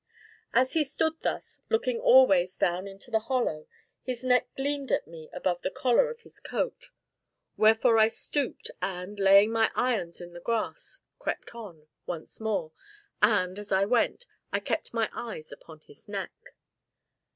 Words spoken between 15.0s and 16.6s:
eyes upon his neck.